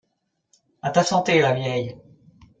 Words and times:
A 0.81 0.89
ta 0.91 1.03
santé, 1.03 1.39
la 1.41 1.53
vieille 1.53 1.95